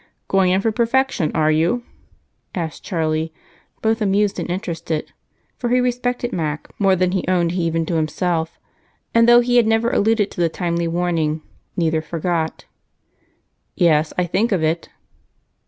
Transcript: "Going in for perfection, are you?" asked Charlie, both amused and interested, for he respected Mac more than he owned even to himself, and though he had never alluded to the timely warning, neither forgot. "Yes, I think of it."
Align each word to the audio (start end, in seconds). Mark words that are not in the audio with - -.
"Going 0.27 0.49
in 0.49 0.61
for 0.61 0.71
perfection, 0.71 1.31
are 1.35 1.51
you?" 1.51 1.83
asked 2.55 2.83
Charlie, 2.83 3.31
both 3.83 4.01
amused 4.01 4.39
and 4.39 4.49
interested, 4.49 5.13
for 5.57 5.69
he 5.69 5.79
respected 5.79 6.33
Mac 6.33 6.67
more 6.79 6.95
than 6.95 7.11
he 7.11 7.23
owned 7.27 7.51
even 7.51 7.85
to 7.85 7.93
himself, 7.97 8.57
and 9.13 9.29
though 9.29 9.41
he 9.41 9.57
had 9.57 9.67
never 9.67 9.91
alluded 9.91 10.31
to 10.31 10.41
the 10.41 10.49
timely 10.49 10.87
warning, 10.87 11.43
neither 11.77 12.01
forgot. 12.01 12.65
"Yes, 13.75 14.11
I 14.17 14.25
think 14.25 14.51
of 14.51 14.63
it." 14.63 14.89